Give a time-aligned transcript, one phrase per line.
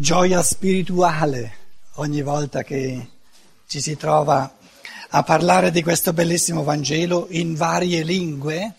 [0.00, 1.56] gioia spirituale
[1.94, 3.08] ogni volta che
[3.66, 4.56] ci si trova
[5.08, 8.74] a parlare di questo bellissimo Vangelo in varie lingue.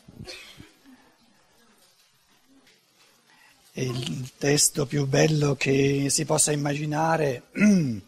[3.71, 7.44] È il testo più bello che si possa immaginare,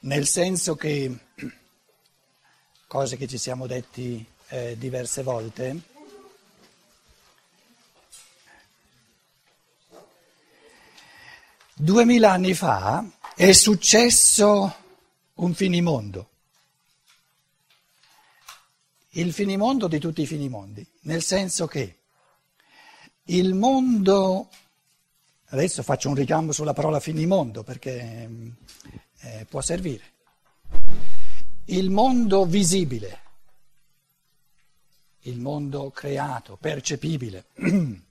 [0.00, 1.16] nel senso che,
[2.88, 5.80] cose che ci siamo detti eh, diverse volte,
[11.80, 14.74] Duemila anni fa è successo
[15.34, 16.30] un finimondo,
[19.10, 21.98] il finimondo di tutti i finimondi, nel senso che
[23.26, 24.48] il mondo,
[25.50, 28.28] adesso faccio un richiamo sulla parola finimondo perché
[29.20, 30.02] eh, può servire,
[31.66, 33.20] il mondo visibile,
[35.20, 37.44] il mondo creato, percepibile.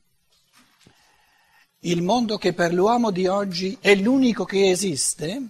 [1.87, 5.41] il mondo che per l'uomo di oggi è l'unico che esiste,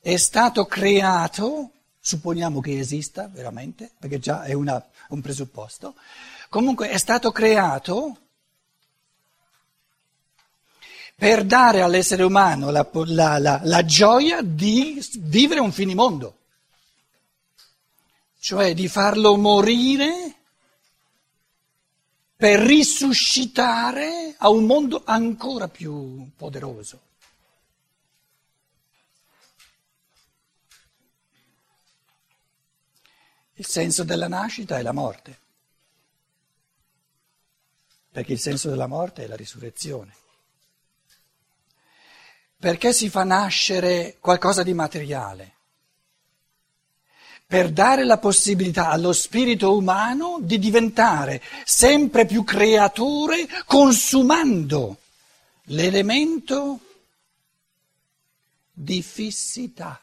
[0.00, 5.94] è stato creato, supponiamo che esista veramente, perché già è una, un presupposto,
[6.48, 8.18] comunque è stato creato
[11.16, 16.36] per dare all'essere umano la, la, la, la gioia di vivere un finimondo,
[18.38, 20.35] cioè di farlo morire
[22.36, 27.00] per risuscitare a un mondo ancora più poderoso.
[33.54, 35.40] Il senso della nascita è la morte,
[38.10, 40.14] perché il senso della morte è la risurrezione.
[42.58, 45.55] Perché si fa nascere qualcosa di materiale?
[47.46, 54.98] Per dare la possibilità allo spirito umano di diventare sempre più creatore consumando
[55.66, 56.80] l'elemento
[58.72, 60.00] di fissità.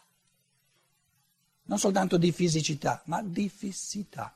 [1.66, 4.34] Non soltanto di fisicità, ma di fissità.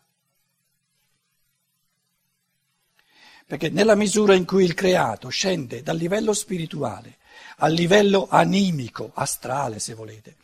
[3.46, 7.18] Perché nella misura in cui il creato scende dal livello spirituale
[7.58, 10.36] al livello animico, astrale se volete,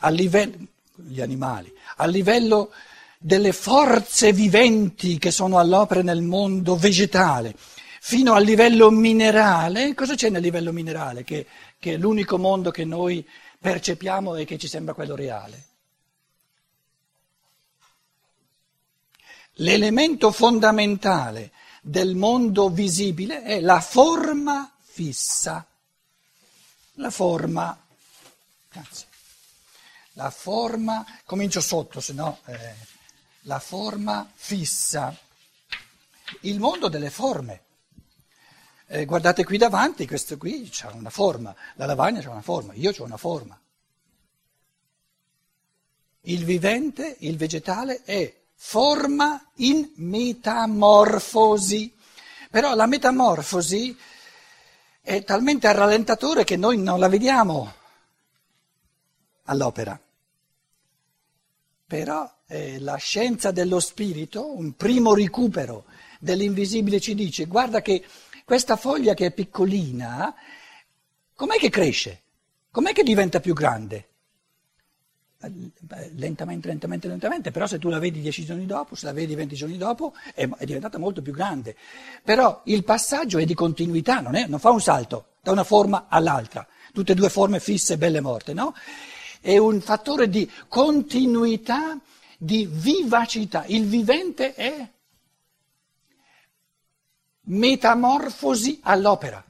[0.00, 0.66] al livello
[1.06, 2.72] gli animali, a livello
[3.18, 7.54] delle forze viventi che sono all'opera nel mondo vegetale,
[8.00, 9.94] fino al livello minerale.
[9.94, 11.24] Cosa c'è nel livello minerale?
[11.24, 11.46] Che,
[11.78, 13.26] che è l'unico mondo che noi
[13.60, 15.64] percepiamo e che ci sembra quello reale.
[19.60, 21.50] L'elemento fondamentale
[21.82, 25.66] del mondo visibile è la forma fissa.
[26.94, 27.76] La forma.
[28.70, 29.07] Grazie
[30.18, 32.74] la forma, comincio sotto, se no, eh,
[33.42, 35.16] la forma fissa,
[36.40, 37.62] il mondo delle forme.
[38.88, 42.92] Eh, guardate qui davanti, questo qui ha una forma, la lavagna ha una forma, io
[42.98, 43.56] ho una forma.
[46.22, 51.94] Il vivente, il vegetale è forma in metamorfosi.
[52.50, 53.96] Però la metamorfosi
[55.00, 57.72] è talmente al rallentatore che noi non la vediamo
[59.44, 59.98] all'opera.
[61.88, 65.86] Però eh, la scienza dello spirito, un primo recupero
[66.20, 68.04] dell'invisibile ci dice, guarda che
[68.44, 70.34] questa foglia che è piccolina,
[71.34, 72.20] com'è che cresce?
[72.70, 74.06] Com'è che diventa più grande?
[76.16, 79.54] Lentamente, lentamente, lentamente, però se tu la vedi dieci giorni dopo, se la vedi venti
[79.54, 81.74] giorni dopo, è, è diventata molto più grande.
[82.22, 86.04] Però il passaggio è di continuità, non, è, non fa un salto da una forma
[86.10, 88.74] all'altra, tutte e due forme fisse, belle morte, no?
[89.40, 91.98] È un fattore di continuità,
[92.36, 93.64] di vivacità.
[93.66, 94.88] Il vivente è
[97.42, 99.44] metamorfosi all'opera,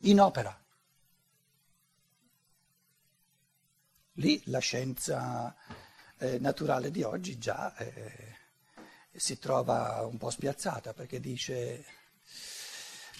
[0.00, 0.56] in opera.
[4.14, 5.54] Lì la scienza
[6.18, 8.36] eh, naturale di oggi già eh,
[9.12, 11.84] si trova un po' spiazzata perché dice,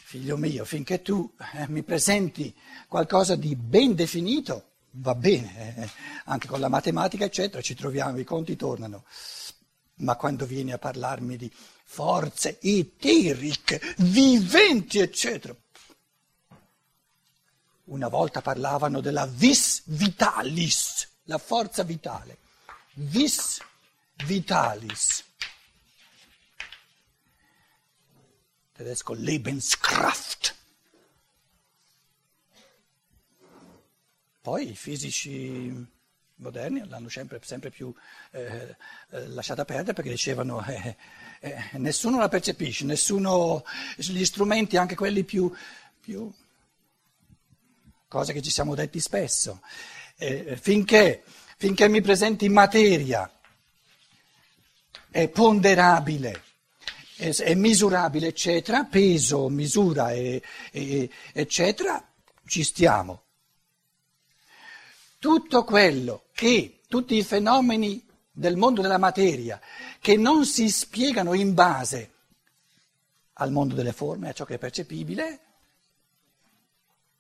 [0.09, 2.55] figlio mio, finché tu eh, mi presenti
[2.89, 5.91] qualcosa di ben definito, va bene, eh,
[6.25, 9.05] anche con la matematica, eccetera, ci troviamo, i conti tornano.
[9.97, 11.53] Ma quando vieni a parlarmi di
[11.85, 15.55] forze eteriche, viventi, eccetera.
[17.85, 22.39] Una volta parlavano della vis vitalis, la forza vitale.
[22.95, 23.59] Vis
[24.27, 25.25] vitalis.
[28.73, 30.58] Tedesco Lebenskraft.
[34.49, 35.87] Poi i fisici
[36.37, 37.93] moderni l'hanno sempre, sempre più
[38.31, 38.77] eh,
[39.11, 40.97] eh, lasciata perdere perché dicevano eh,
[41.41, 43.63] eh, nessuno la percepisce, nessuno,
[43.97, 45.55] gli strumenti, anche quelli più,
[46.01, 46.33] più
[48.09, 49.61] cosa che ci siamo detti spesso.
[50.17, 51.25] Eh, finché,
[51.59, 53.31] finché mi presenti materia
[55.11, 56.43] è ponderabile,
[57.17, 60.41] è, è misurabile, eccetera, peso, misura, e,
[60.71, 62.03] e, eccetera,
[62.47, 63.25] ci stiamo.
[65.19, 69.61] Tutto quello che, tutti i fenomeni del mondo della materia
[70.01, 72.13] che non si spiegano in base
[73.35, 75.41] al mondo delle forme, a ciò che è percepibile,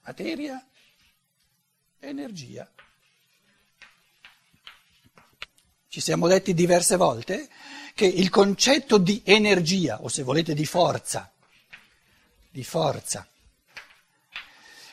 [0.04, 0.64] materia,
[1.98, 2.70] energia.
[5.88, 7.48] Ci siamo detti diverse volte
[7.94, 11.32] che il concetto di energia, o se volete di forza,
[12.48, 13.28] di forza,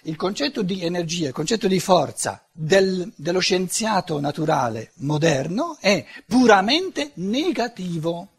[0.06, 7.12] il concetto di energia, il concetto di forza del, dello scienziato naturale moderno è puramente
[7.16, 8.30] negativo.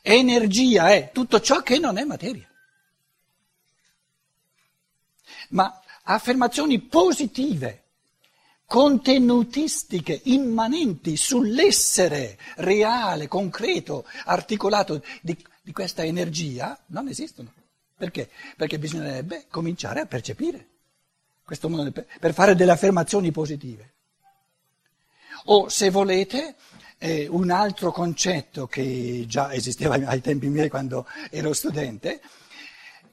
[0.00, 2.48] Energia è tutto ciò che non è materia.
[5.50, 7.84] Ma affermazioni positive,
[8.64, 17.52] contenutistiche, immanenti sull'essere reale, concreto, articolato di, di questa energia non esistono.
[18.02, 18.28] Perché?
[18.56, 20.66] Perché bisognerebbe cominciare a percepire
[21.44, 23.92] questo mondo per fare delle affermazioni positive.
[25.44, 26.56] O se volete,
[26.98, 32.20] eh, un altro concetto che già esisteva ai tempi miei quando ero studente,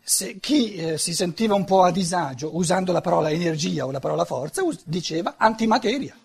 [0.01, 3.99] se chi eh, si sentiva un po' a disagio usando la parola energia o la
[3.99, 6.17] parola forza us- diceva antimateria.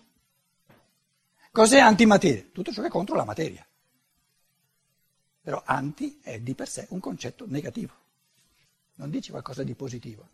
[1.51, 2.45] Cos'è antimateria?
[2.51, 3.63] Tutto ciò che è contro la materia.
[5.43, 8.04] Però anti è di per sé un concetto negativo
[8.95, 10.27] non dice qualcosa di positivo.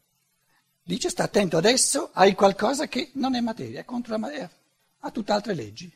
[0.84, 4.50] Dice sta attento adesso, hai qualcosa che non è materia, è contro la materia,
[5.00, 5.92] ha tutt'altre leggi.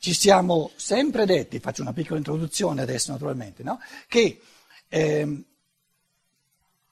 [0.00, 3.80] Ci siamo sempre detti, faccio una piccola introduzione adesso naturalmente, no?
[4.06, 4.40] che
[4.88, 5.44] eh,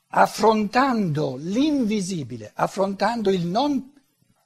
[0.08, 3.92] affrontando l'invisibile, affrontando il non,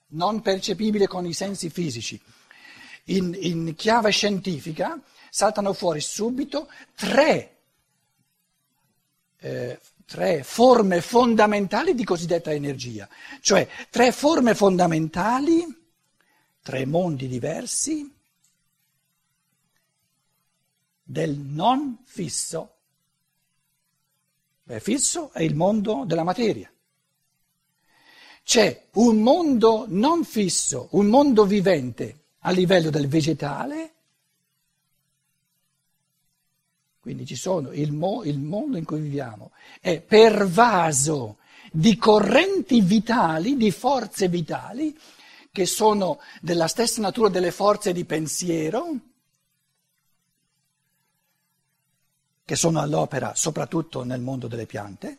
[0.09, 2.21] non, percepibile con i sensi fisici,
[3.05, 5.01] in, in chiave scientifica,
[5.31, 7.60] saltano fuori subito tre
[9.41, 13.09] eh, tre forme fondamentali di cosiddetta energia,
[13.41, 15.65] cioè tre forme fondamentali,
[16.63, 18.13] tre mondi diversi
[21.03, 22.75] del non fisso.
[24.63, 26.71] Beh, fisso è il mondo della materia.
[28.43, 33.95] C'è un mondo non fisso, un mondo vivente a livello del vegetale
[37.11, 41.39] quindi ci sono, il, mo, il mondo in cui viviamo è pervaso
[41.73, 44.97] di correnti vitali, di forze vitali,
[45.51, 48.95] che sono della stessa natura delle forze di pensiero,
[52.45, 55.19] che sono all'opera soprattutto nel mondo delle piante.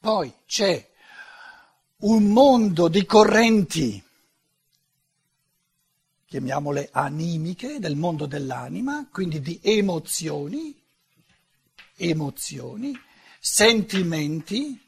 [0.00, 0.88] Poi c'è
[1.98, 4.02] un mondo di correnti
[6.28, 10.78] chiamiamole animiche, del mondo dell'anima, quindi di emozioni,
[11.96, 12.92] emozioni,
[13.40, 14.78] sentimenti,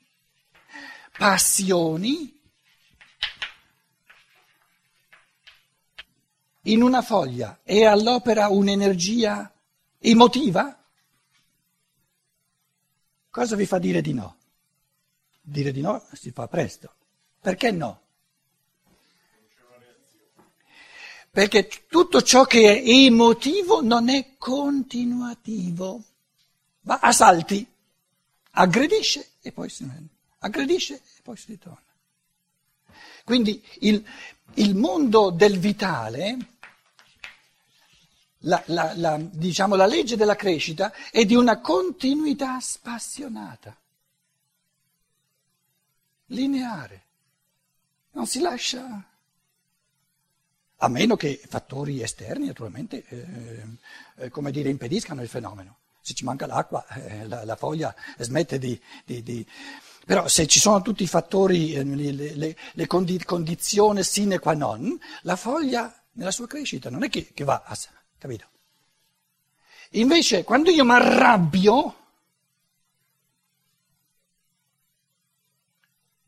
[1.16, 2.38] passioni.
[6.64, 9.50] In una foglia è all'opera un'energia
[9.98, 10.78] emotiva?
[13.31, 14.37] Cosa vi fa dire di no?
[15.40, 16.94] Dire di no si fa presto.
[17.40, 18.09] Perché no?
[21.30, 26.02] Perché tutto ciò che è emotivo non è continuativo,
[26.82, 27.64] va a salti,
[28.52, 29.88] aggredisce e poi si
[30.38, 31.84] aggredisce e poi si ritorna.
[33.25, 34.04] Quindi il,
[34.54, 36.37] il mondo del vitale,
[38.44, 43.76] la, la, la, diciamo, la legge della crescita è di una continuità spassionata,
[46.26, 47.04] lineare,
[48.12, 49.10] non si lascia
[50.82, 55.78] a meno che fattori esterni naturalmente eh, eh, dire, impediscano il fenomeno.
[56.00, 59.46] Se ci manca l'acqua, eh, la, la, foglia smette di, di, di,
[60.06, 64.99] Però se ci sono tutti i fattori, eh, le, le, le condizioni sine qua non,
[65.22, 67.76] la foglia nella sua crescita non è che, che va a...
[68.16, 68.46] capito?
[69.90, 71.96] Invece quando io mi arrabbio,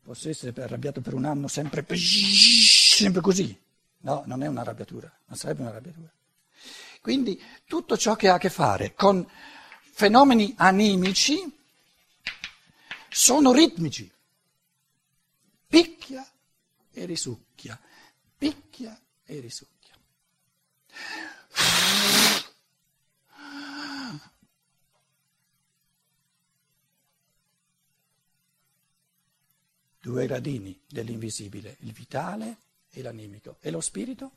[0.03, 3.57] posso essere arrabbiato per un anno sempre, sempre così,
[4.03, 6.11] No, non è un'arrabbiatura, non sarebbe un'arrabbiatura.
[7.01, 9.25] Quindi tutto ciò che ha a che fare con
[9.79, 11.39] fenomeni animici
[13.09, 14.11] sono ritmici.
[15.67, 16.25] Picchia
[16.91, 17.79] e risucchia,
[18.37, 19.71] picchia e risucchia.
[30.01, 32.57] due gradini dell'invisibile, il vitale
[32.93, 33.57] e l'animico.
[33.59, 34.31] E lo spirito?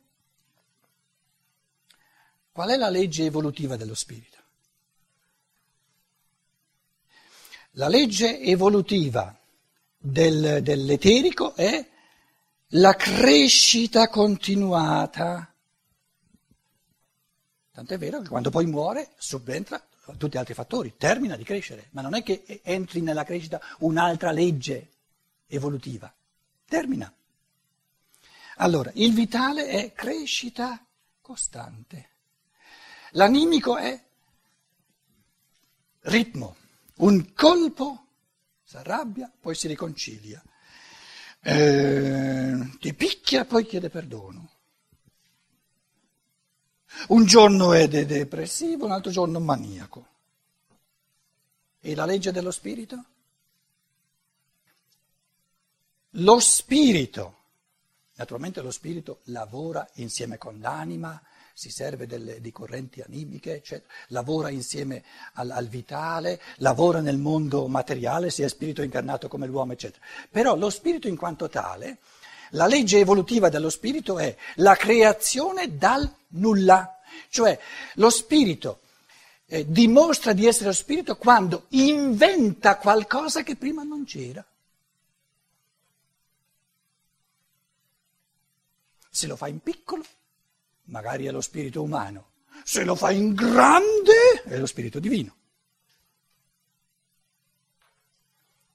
[2.51, 4.35] Qual è la legge evolutiva dello spirito?
[7.73, 9.39] La legge evolutiva
[9.99, 11.87] del, dell'eterico è
[12.69, 15.53] la crescita continuata.
[17.73, 19.85] Tant'è vero che quando poi muore subentra
[20.17, 24.31] tutti gli altri fattori, termina di crescere, ma non è che entri nella crescita un'altra
[24.31, 24.93] legge
[25.47, 26.13] evolutiva,
[26.65, 27.13] termina.
[28.57, 30.83] Allora, il vitale è crescita
[31.21, 32.09] costante,
[33.11, 34.03] l'animico è
[36.01, 36.57] ritmo,
[36.97, 38.07] un colpo,
[38.63, 40.43] si arrabbia, poi si riconcilia,
[41.41, 44.51] eh, ti picchia, poi chiede perdono.
[47.09, 50.07] Un giorno è de- depressivo, un altro giorno maniaco.
[51.81, 53.05] E la legge dello spirito?
[56.11, 57.36] Lo spirito,
[58.17, 61.21] naturalmente lo spirito lavora insieme con l'anima,
[61.53, 63.91] si serve delle, di correnti animiche, eccetera.
[64.09, 65.03] lavora insieme
[65.35, 70.05] al, al, vitale, lavora nel mondo materiale, sia spirito incarnato come l'uomo, eccetera.
[70.31, 71.99] Però lo spirito in quanto tale,
[72.51, 77.59] la legge evolutiva dello spirito è la creazione dal nulla, cioè
[77.95, 78.81] lo spirito
[79.47, 84.45] eh, dimostra di essere lo spirito quando inventa qualcosa che prima non c'era.
[89.17, 90.05] Se lo fa in piccolo,
[90.89, 92.33] magari è lo spirito umano,
[92.65, 95.35] se lo fa in grande è lo spirito divino.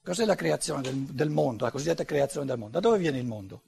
[0.02, 2.80] Cos'è la creazione del, del, mondo, la cosiddetta creazione del mondo?
[2.80, 3.62] Da dove viene il mondo?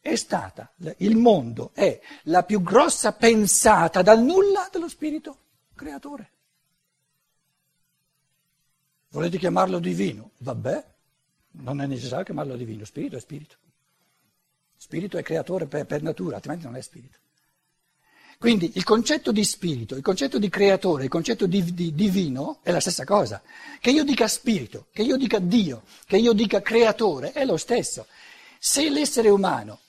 [0.00, 5.38] È stata, il mondo è la più grossa pensata dal nulla dello spirito
[5.76, 6.30] creatore.
[9.10, 10.32] Volete chiamarlo divino?
[10.38, 10.84] Vabbè,
[11.52, 13.58] non è necessario chiamarlo divino, spirito è spirito.
[14.76, 17.18] Spirito è creatore per, per natura, altrimenti non è spirito.
[18.38, 22.70] Quindi il concetto di spirito, il concetto di creatore, il concetto di, di, divino è
[22.70, 23.42] la stessa cosa.
[23.80, 28.06] Che io dica spirito, che io dica Dio, che io dica creatore, è lo stesso.
[28.58, 29.80] Se l'essere umano,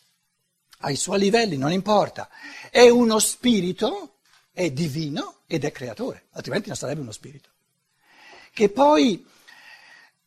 [0.79, 2.29] ai suoi livelli, non importa,
[2.69, 4.19] è uno spirito,
[4.53, 7.49] è divino ed è creatore, altrimenti non sarebbe uno spirito.
[8.53, 9.25] Che poi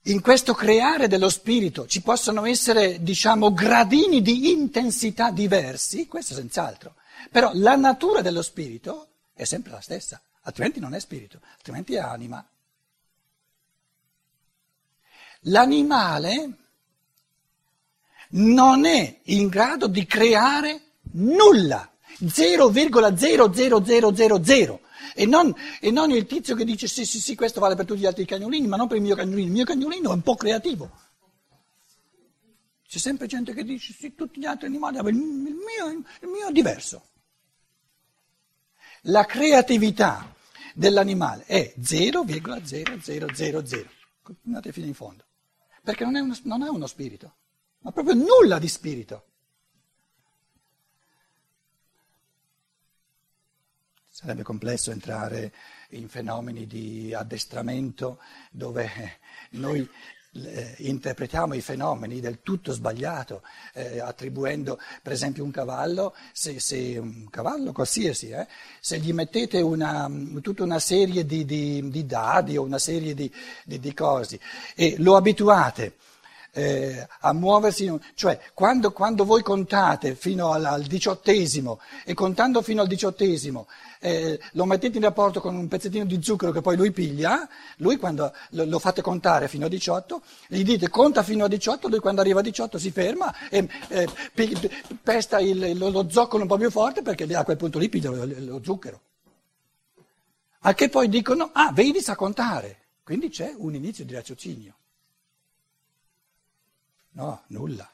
[0.05, 6.95] in questo creare dello spirito ci possono essere, diciamo, gradini di intensità diversi, questo senz'altro.
[7.31, 11.99] Però la natura dello spirito è sempre la stessa, altrimenti non è spirito, altrimenti è
[11.99, 12.45] anima.
[15.45, 16.51] L'animale
[18.31, 20.81] non è in grado di creare
[21.13, 21.91] nulla,
[22.21, 24.79] 0,00000.
[25.15, 28.01] E non, e non il tizio che dice sì, sì, sì, questo vale per tutti
[28.01, 29.47] gli altri cagnolini, ma non per il mio cagnolino.
[29.47, 30.91] Il mio cagnolino è un po' creativo.
[32.87, 36.53] C'è sempre gente che dice sì, tutti gli altri animali, il mio, il mio è
[36.53, 37.05] diverso.
[39.05, 40.35] La creatività
[40.75, 43.87] dell'animale è 0,0000.
[44.23, 45.25] Continuate fino in fondo.
[45.83, 47.37] Perché non, uno, non ha uno spirito,
[47.79, 49.30] ma proprio nulla di spirito.
[54.21, 55.51] Sarebbe complesso entrare
[55.93, 58.19] in fenomeni di addestramento
[58.51, 59.17] dove
[59.53, 59.89] noi
[60.35, 63.41] eh, interpretiamo i fenomeni del tutto sbagliato,
[63.73, 68.47] eh, attribuendo per esempio un cavallo, se, se un cavallo qualsiasi, eh,
[68.79, 70.07] se gli mettete una,
[70.43, 73.33] tutta una serie di, di, di, dadi o una serie di,
[73.65, 74.39] di cose
[74.75, 75.95] e lo abituate
[76.53, 82.83] eh, a muoversi, cioè quando, quando, voi contate fino al, al diciottesimo e contando fino
[82.83, 83.67] al diciottesimo
[84.01, 87.99] eh, lo mettete in rapporto con un pezzettino di zucchero che poi lui piglia, lui
[87.99, 91.99] quando lo, lo, fate contare fino a 18, gli dite conta fino a 18, lui
[91.99, 94.09] quando arriva a 18 si ferma e eh,
[95.03, 98.11] pesta il, lo, lo, zoccolo un po' più forte perché a quel punto lì piglia
[98.11, 99.01] lo, lo zucchero.
[100.63, 104.75] A che poi dicono, ah, vedi sa contare, quindi c'è un inizio di raziocinio.
[107.21, 107.87] No, nulla.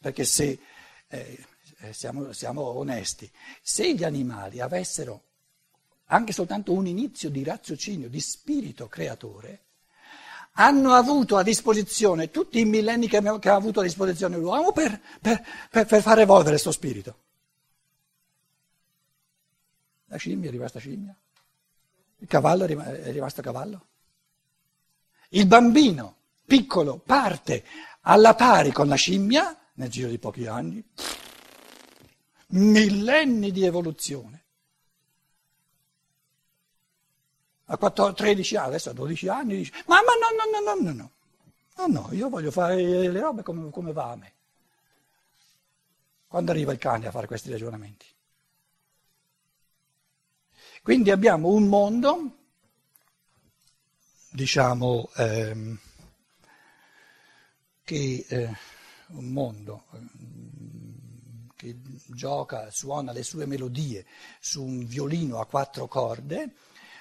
[0.00, 0.58] Perché se,
[1.06, 1.44] eh,
[1.92, 3.30] siamo, siamo onesti,
[3.62, 5.22] se gli animali avessero
[6.06, 9.60] anche soltanto un inizio di raziocinio, di spirito creatore,
[10.54, 15.44] hanno avuto a disposizione tutti i millenni che, ha avuto a disposizione l'uomo per, per,
[15.70, 17.16] per, per far evolvere questo spirito.
[20.06, 21.14] La scimmia è rimasta scimmia,
[22.18, 23.86] il cavallo è rimasto cavallo.
[25.30, 26.14] Il bambino
[26.46, 27.64] piccolo parte
[28.08, 30.82] alla pari con la scimmia nel giro di pochi anni,
[32.48, 34.44] millenni di evoluzione.
[37.68, 40.92] A 14, 13 anni, adesso a 12 anni dice, mamma no, no, no, no, no,
[40.92, 41.10] no.
[41.78, 44.32] No, no, io voglio fare le robe come, come va a me.
[46.28, 48.06] Quando arriva il cane a fare questi ragionamenti?
[50.82, 52.36] Quindi abbiamo un mondo,
[54.30, 55.78] diciamo, ehm,
[57.86, 58.52] che eh,
[59.10, 61.76] un mondo ehm, che
[62.08, 64.04] gioca, suona le sue melodie
[64.40, 66.50] su un violino a quattro corde.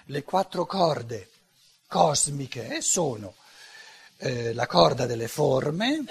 [0.05, 1.31] Le quattro corde
[1.87, 3.33] cosmiche sono
[4.17, 6.05] eh, la corda delle forme,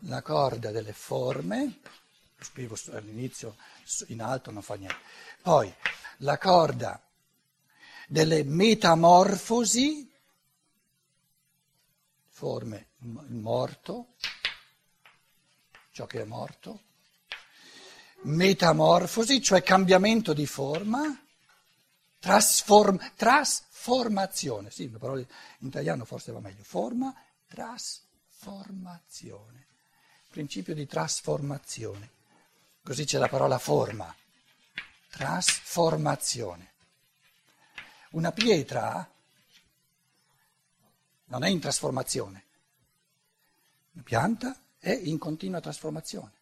[0.00, 1.80] la corda delle forme,
[2.40, 3.56] scrivo all'inizio
[4.06, 4.96] in alto non fa niente,
[5.42, 5.72] poi
[6.18, 6.98] la corda
[8.08, 10.10] delle metamorfosi,
[12.36, 14.08] forme il morto,
[15.90, 16.82] ciò che è morto,
[18.24, 21.18] metamorfosi, cioè cambiamento di forma,
[22.18, 27.14] trasform, trasformazione, sì, la parola in italiano forse va meglio, forma,
[27.48, 29.66] trasformazione,
[30.28, 32.10] principio di trasformazione,
[32.82, 34.14] così c'è la parola forma,
[35.08, 36.72] trasformazione.
[38.10, 39.10] Una pietra
[41.26, 42.44] non è in trasformazione,
[43.92, 46.32] una pianta è in continua trasformazione.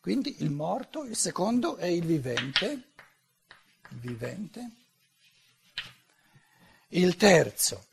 [0.00, 2.92] Quindi il morto, il secondo è il vivente,
[3.90, 4.70] il vivente.
[6.88, 7.86] Il terzo,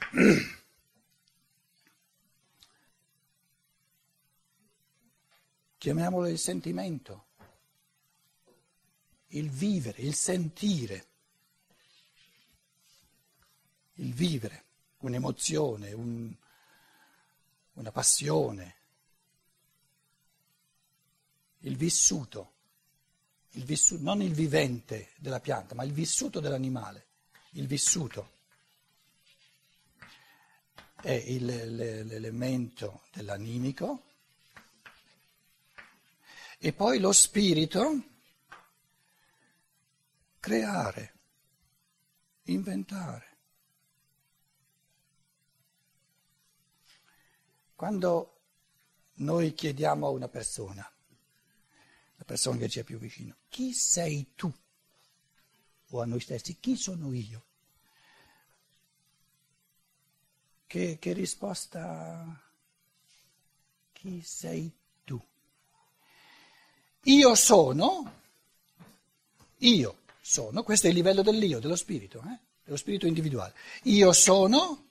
[5.77, 7.27] chiamiamolo il sentimento,
[9.27, 11.07] il vivere, il sentire,
[13.93, 14.65] il vivere,
[14.99, 16.33] un'emozione, un,
[17.73, 18.75] una passione,
[21.59, 22.53] il vissuto,
[23.51, 27.07] il vissuto, non il vivente della pianta, ma il vissuto dell'animale,
[27.51, 28.37] il vissuto.
[31.01, 34.03] È il, l'elemento dell'animico.
[36.57, 38.03] E poi lo spirito
[40.41, 41.13] creare,
[42.43, 43.28] inventare.
[47.79, 48.39] Quando
[49.19, 50.85] noi chiediamo a una persona,
[52.17, 54.51] la persona che ci è più vicino, chi sei tu?
[55.91, 57.41] O a noi stessi, chi sono io?
[60.67, 62.51] Che, che risposta?
[63.93, 64.69] Chi sei
[65.05, 65.17] tu?
[67.03, 68.13] Io sono,
[69.59, 72.39] io sono, questo è il livello dell'io, dello spirito, eh?
[72.61, 73.53] dello spirito individuale.
[73.83, 74.88] Io sono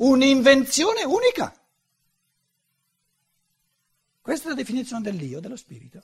[0.00, 1.54] un'invenzione unica.
[4.20, 6.02] Questa è la definizione dell'io, dello spirito.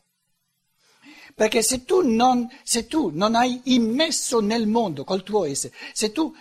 [1.34, 6.10] Perché se tu non, se tu non hai immesso nel mondo col tuo essere, se
[6.10, 6.34] tu,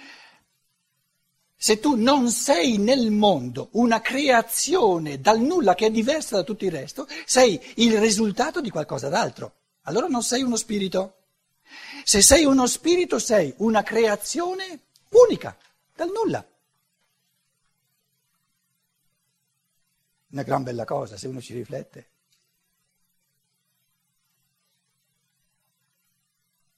[1.55, 6.65] se tu non sei nel mondo una creazione dal nulla che è diversa da tutto
[6.65, 9.53] il resto, sei il risultato di qualcosa d'altro.
[9.83, 11.17] Allora non sei uno spirito.
[12.03, 15.57] Se sei uno spirito sei una creazione unica,
[15.93, 16.45] dal nulla.
[20.35, 22.09] Una gran bella cosa se uno ci riflette.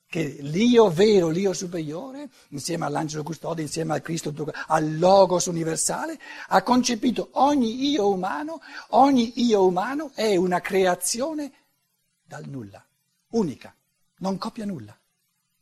[0.06, 4.32] Che l'io vero, l'io superiore, insieme all'angelo custode, insieme al Cristo,
[4.68, 11.52] al Logos universale, ha concepito ogni io umano, ogni io umano è una creazione
[12.24, 12.86] dal nulla,
[13.30, 13.76] unica,
[14.18, 14.96] non copia nulla,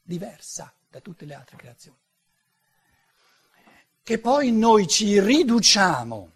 [0.02, 1.98] diversa da tutte le altre creazioni.
[4.04, 6.34] Che poi noi ci riduciamo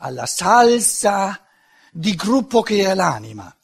[0.00, 1.46] alla salsa
[1.92, 3.54] di gruppo che è l'anima,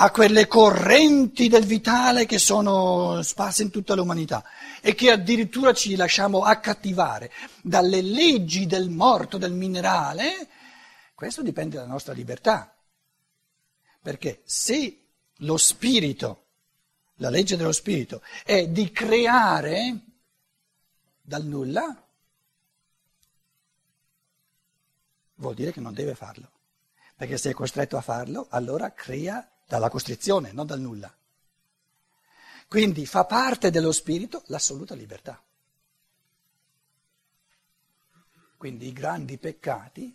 [0.00, 4.44] a quelle correnti del vitale che sono sparse in tutta l'umanità
[4.80, 10.48] e che addirittura ci lasciamo accattivare dalle leggi del morto, del minerale,
[11.14, 12.72] questo dipende dalla nostra libertà.
[14.00, 15.04] Perché se
[15.38, 16.44] lo spirito,
[17.16, 19.98] la legge dello spirito, è di creare
[21.20, 22.07] dal nulla,
[25.38, 26.50] vuol dire che non deve farlo.
[27.16, 31.12] Perché se è costretto a farlo, allora crea dalla costrizione, non dal nulla.
[32.68, 35.42] Quindi fa parte dello spirito l'assoluta libertà.
[38.56, 40.14] Quindi i grandi peccati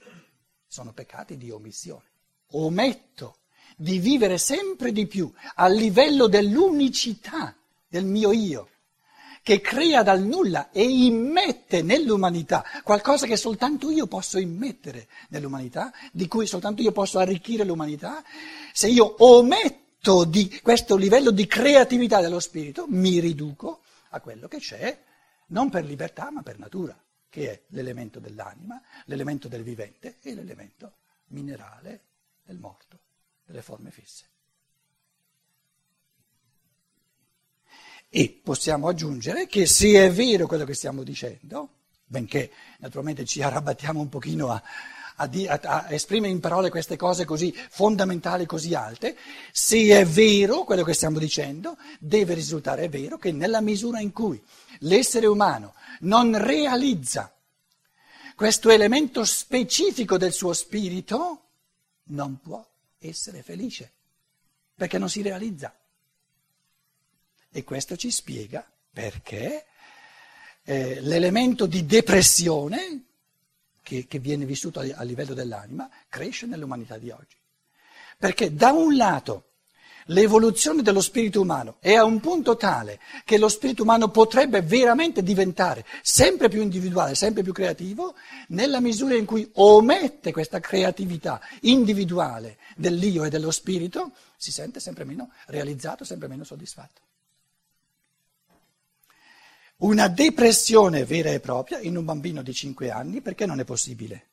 [0.68, 2.12] sono peccati di omissione.
[2.52, 3.38] Ometto
[3.76, 7.56] di vivere sempre di più a livello dell'unicità
[7.88, 8.70] del mio io
[9.44, 16.28] che crea dal nulla e immette nell'umanità qualcosa che soltanto io posso immettere nell'umanità, di
[16.28, 18.24] cui soltanto io posso arricchire l'umanità,
[18.72, 24.60] se io ometto di, questo livello di creatività dello spirito mi riduco a quello che
[24.60, 24.98] c'è,
[25.48, 30.94] non per libertà ma per natura, che è l'elemento dell'anima, l'elemento del vivente e l'elemento
[31.28, 32.02] minerale
[32.44, 33.00] del morto,
[33.44, 34.33] delle forme fisse.
[38.16, 41.70] E possiamo aggiungere che se è vero quello che stiamo dicendo,
[42.06, 44.62] benché naturalmente ci arrabattiamo un pochino a,
[45.16, 49.18] a, a, a, esprimere in parole queste cose così fondamentali, così alte,
[49.52, 54.40] se è vero quello che stiamo dicendo, deve risultare vero che nella misura in cui
[54.82, 57.34] l'essere umano non realizza
[58.36, 61.46] questo elemento specifico del suo spirito,
[62.10, 62.64] non può
[63.00, 63.92] essere felice,
[64.76, 65.74] perché non si realizza.
[67.56, 69.66] E questo ci spiega perché
[70.64, 73.04] eh, l'elemento di depressione
[73.84, 77.36] che, che viene vissuto a, a livello dell'anima cresce nell'umanità di oggi.
[78.18, 79.50] Perché da un lato
[80.08, 85.22] l'evoluzione dello spirito umano è a un punto tale che lo spirito umano potrebbe veramente
[85.22, 88.16] diventare sempre più individuale, sempre più creativo,
[88.48, 95.04] nella misura in cui omette questa creatività individuale dell'io e dello spirito, si sente sempre
[95.04, 97.02] meno realizzato, sempre meno soddisfatto
[99.84, 104.28] una depressione vera e propria in un bambino di 5 anni perché non è possibile?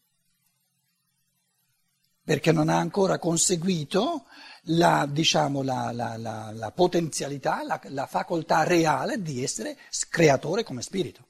[2.23, 4.27] Perché non ha ancora conseguito
[4.65, 6.17] la, diciamo, la, la,
[6.53, 9.77] la potenzialità, la facoltà reale di essere
[10.09, 11.27] creatore come spirito.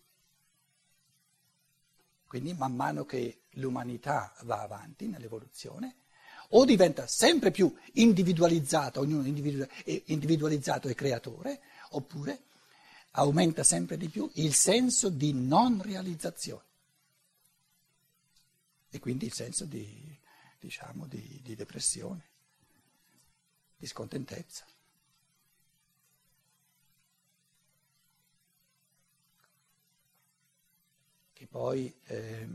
[2.26, 5.96] Quindi man mano che l'umanità va avanti nell'evoluzione,
[6.50, 12.42] o diventa sempre più individualizzato, ognuno individualizzato e creatore, oppure
[13.12, 16.68] aumenta sempre di più il senso di non realizzazione
[18.90, 20.18] e quindi il senso di,
[20.58, 22.28] diciamo, di, di depressione,
[23.76, 24.66] di scontentezza.
[31.32, 32.48] Che poi eh,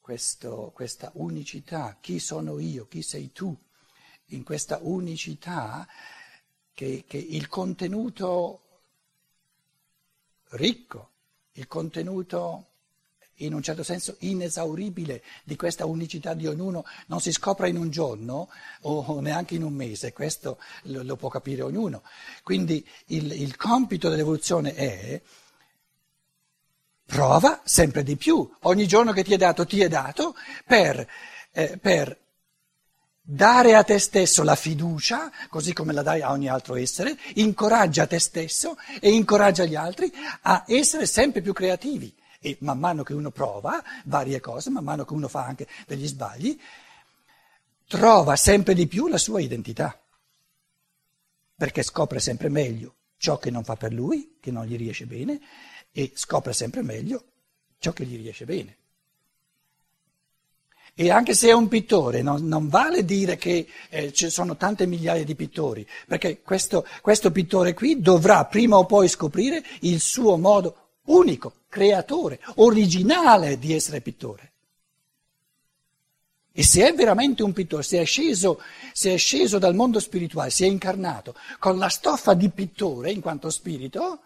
[0.00, 3.54] questo, questa unicità, chi sono io, chi sei tu,
[4.28, 5.86] in questa unicità
[6.72, 8.63] che, che il contenuto
[10.56, 11.10] ricco,
[11.52, 12.66] il contenuto
[13.38, 17.90] in un certo senso inesauribile di questa unicità di ognuno non si scopre in un
[17.90, 18.48] giorno
[18.82, 22.02] o neanche in un mese, questo lo, lo può capire ognuno.
[22.42, 25.20] Quindi il, il compito dell'evoluzione è
[27.06, 31.06] prova sempre di più, ogni giorno che ti è dato ti è dato per,
[31.52, 32.23] eh, per
[33.26, 38.06] Dare a te stesso la fiducia, così come la dai a ogni altro essere, incoraggia
[38.06, 42.14] te stesso e incoraggia gli altri a essere sempre più creativi.
[42.38, 46.06] E man mano che uno prova varie cose, man mano che uno fa anche degli
[46.06, 46.60] sbagli,
[47.88, 49.98] trova sempre di più la sua identità.
[51.56, 55.40] Perché scopre sempre meglio ciò che non fa per lui, che non gli riesce bene,
[55.92, 57.24] e scopre sempre meglio
[57.78, 58.76] ciò che gli riesce bene.
[60.96, 64.86] E anche se è un pittore, non, non vale dire che eh, ci sono tante
[64.86, 70.36] migliaia di pittori, perché questo, questo pittore qui dovrà prima o poi scoprire il suo
[70.36, 74.52] modo unico, creatore, originale di essere pittore.
[76.52, 78.60] E se è veramente un pittore, se è, sceso,
[78.92, 83.20] se è sceso dal mondo spirituale, si è incarnato con la stoffa di pittore in
[83.20, 84.20] quanto spirito,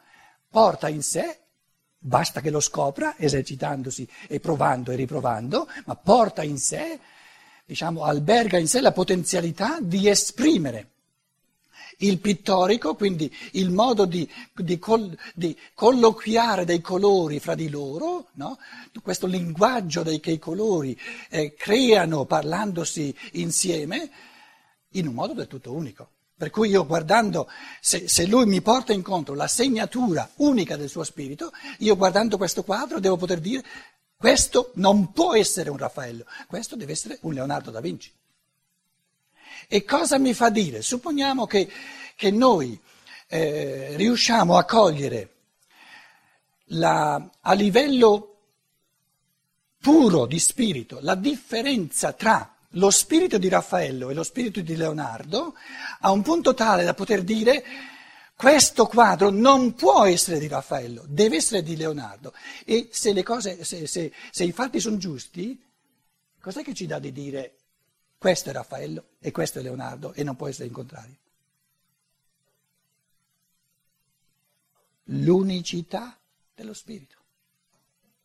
[0.50, 1.38] porta in sé
[1.98, 6.98] Basta che lo scopra esercitandosi e provando e riprovando, ma porta in sé,
[7.64, 10.90] diciamo, alberga in sé la potenzialità di esprimere
[11.98, 18.28] il pittorico, quindi il modo di, di, col, di colloquiare dei colori fra di loro,
[18.34, 18.58] no?
[19.02, 20.98] questo linguaggio dei, che i colori
[21.30, 24.10] eh, creano parlandosi insieme,
[24.92, 26.10] in un modo del tutto unico.
[26.38, 31.02] Per cui io guardando, se, se, lui mi porta incontro la segnatura unica del suo
[31.02, 33.64] spirito, io guardando questo quadro devo poter dire,
[34.16, 38.12] questo non può essere un Raffaello, questo deve essere un Leonardo da Vinci.
[39.66, 40.80] E cosa mi fa dire?
[40.80, 41.68] Supponiamo che,
[42.14, 42.80] che noi
[43.26, 45.34] eh, riusciamo a cogliere
[46.66, 48.36] la, a livello
[49.80, 55.54] puro di spirito la differenza tra lo spirito di Raffaello e lo spirito di Leonardo
[56.00, 57.64] a un punto tale da poter dire
[58.36, 62.32] questo quadro non può essere di Raffaello, deve essere di Leonardo.
[62.64, 65.60] E se, le cose, se, se, se i fatti sono giusti,
[66.40, 67.56] cos'è che ci dà di dire
[68.16, 71.16] questo è Raffaello e questo è Leonardo e non può essere in contrario?
[75.10, 76.16] L'unicità
[76.54, 77.16] dello spirito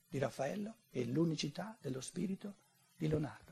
[0.07, 2.53] di Raffaello e l'unicità dello spirito
[2.95, 3.42] di Leonardo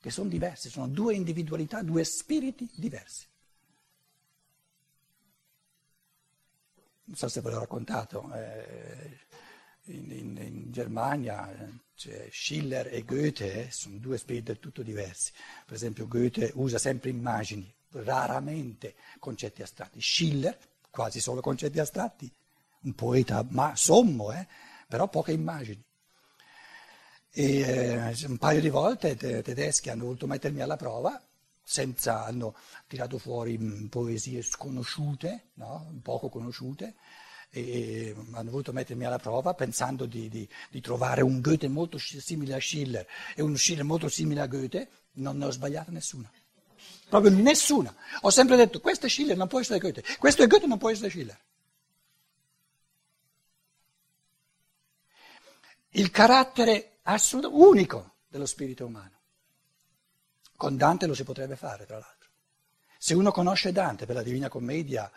[0.00, 3.26] che sono diverse, sono due individualità, due spiriti diversi.
[7.04, 9.20] Non so se ve l'ho raccontato, eh,
[9.84, 11.50] in, in, in, Germania
[11.94, 15.32] cioè Schiller e Goethe eh, sono due spiriti del tutto diversi.
[15.64, 20.00] Per esempio Goethe usa sempre immagini, raramente concetti astratti.
[20.00, 20.56] Schiller
[20.90, 22.30] quasi solo concetti astratti,
[22.82, 24.46] un poeta ma sommo, eh,
[24.86, 25.82] però poche immagini.
[27.40, 31.22] E eh, un paio di volte i tedeschi hanno voluto mettermi alla prova,
[31.62, 32.56] senza, hanno
[32.88, 36.00] tirato fuori mm, poesie sconosciute, no?
[36.02, 36.96] poco conosciute,
[37.48, 42.54] e hanno voluto mettermi alla prova pensando di, di, di, trovare un Goethe molto simile
[42.54, 46.28] a Schiller e un Schiller molto simile a Goethe, non ne ho sbagliata nessuna.
[47.08, 47.94] Proprio nessuna.
[48.22, 50.90] Ho sempre detto, questo è Schiller, non può essere Goethe, questo è Goethe, non può
[50.90, 51.38] essere Schiller.
[55.90, 59.16] Il carattere assolutamente unico dello spirito umano.
[60.56, 62.28] Con Dante lo si potrebbe fare, tra l'altro.
[62.98, 65.10] Se uno conosce Dante per la Divina Commedia,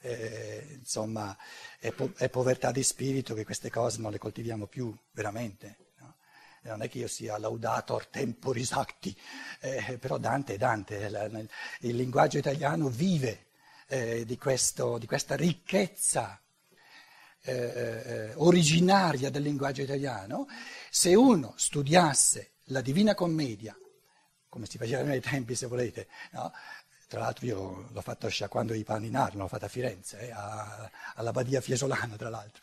[0.00, 1.36] eh, insomma,
[1.78, 5.78] è, po- è, povertà di spirito che queste cose non le coltiviamo più veramente.
[5.98, 6.16] No?
[6.62, 9.16] Non è che io sia laudator temporis acti,
[9.60, 13.46] eh, però Dante è Dante, la, il linguaggio italiano vive
[13.88, 16.40] eh, di, questo, di, questa ricchezza
[17.44, 20.46] eh, eh, originaria del linguaggio italiano.
[20.90, 23.76] Se uno studiasse la Divina Commedia,
[24.48, 26.52] come si faceva nei tempi se volete, no?
[27.06, 30.30] Tra l'altro io l'ho fatto sciacquando i panni in arno, l'ho fatta a Firenze, eh,
[30.30, 32.62] a, alla Badia Fiesolana tra l'altro.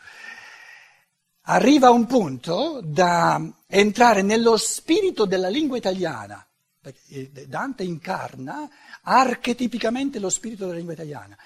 [1.43, 6.45] Arriva a un punto da entrare nello spirito della lingua italiana,
[6.79, 8.69] perché Dante incarna
[9.03, 11.37] archetipicamente lo spirito della lingua italiana.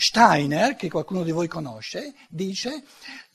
[0.00, 2.84] Steiner, che qualcuno di voi conosce, dice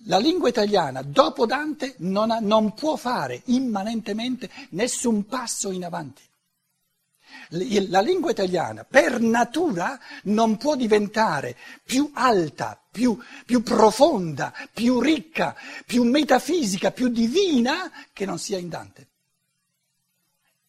[0.06, 6.24] la lingua italiana dopo Dante non, ha, non può fare immanentemente nessun passo in avanti.
[7.90, 15.56] La lingua italiana per natura non può diventare più alta, più, più, profonda, più ricca,
[15.86, 19.08] più metafisica, più divina che non sia in Dante.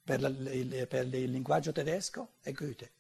[0.05, 0.31] Per, la,
[0.87, 2.91] per il linguaggio tedesco è Goethe.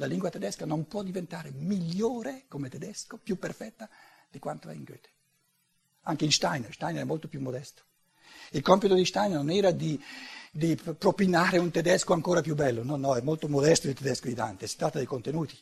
[0.00, 3.86] La lingua tedesca non può diventare migliore come tedesco, più perfetta
[4.30, 5.10] di quanto è in Goethe.
[6.04, 7.82] Anche in Steiner, Steiner è molto più modesto.
[8.52, 10.00] Il compito di Steiner non era di
[10.50, 14.34] di propinare un tedesco ancora più bello, no, no, è molto modesto il tedesco di
[14.34, 15.56] Dante, si tratta dei contenuti,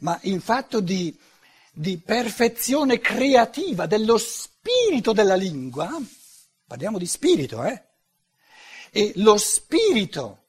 [0.00, 1.18] ma in fatto di,
[1.72, 5.90] di perfezione creativa dello spirito della lingua,
[6.66, 7.82] parliamo di spirito, eh?
[8.90, 10.44] E lo spirito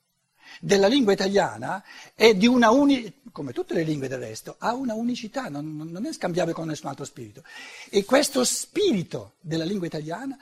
[0.60, 4.96] della lingua italiana è di una unicità, come tutte le lingue del resto, ha una
[4.96, 7.44] unicità, non, non è scambiabile con nessun altro spirito.
[7.90, 10.36] E questo spirito della lingua italiana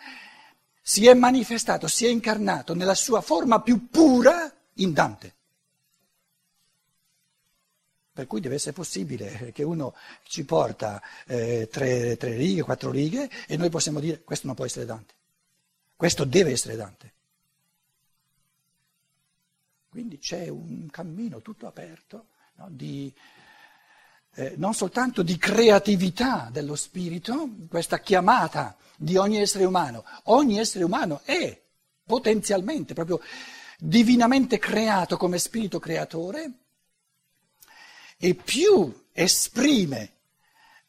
[0.82, 5.34] si è manifestato, si è incarnato nella sua forma più pura in Dante.
[8.14, 13.30] Per cui deve essere possibile che uno ci porta eh, tre, tre righe, quattro righe
[13.46, 15.14] e noi possiamo dire questo non può essere Dante,
[15.98, 17.12] questo deve essere Dante.
[19.96, 23.14] Quindi c'è un cammino tutto aperto no, di,
[24.34, 30.04] eh, non soltanto di creatività dello spirito, questa chiamata di ogni essere umano.
[30.24, 31.58] Ogni essere umano è
[32.04, 33.22] potenzialmente, proprio
[33.80, 36.52] divinamente creato come spirito creatore
[38.18, 40.12] e più esprime,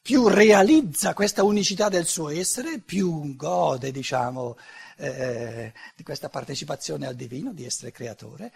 [0.01, 4.57] più realizza questa unicità del suo essere, più gode, diciamo,
[4.97, 8.51] eh, di questa partecipazione al divino, di essere creatore,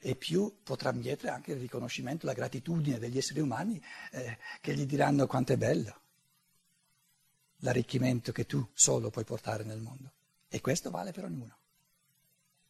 [0.00, 3.82] e più potrà mietere anche il riconoscimento, la gratitudine degli esseri umani
[4.12, 6.00] eh, che gli diranno quanto è bello
[7.62, 10.12] l'arricchimento che tu solo puoi portare nel mondo.
[10.48, 11.56] E questo vale per ognuno.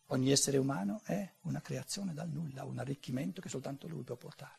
[0.07, 4.59] Ogni essere umano è una creazione dal nulla, un arricchimento che soltanto lui può portare.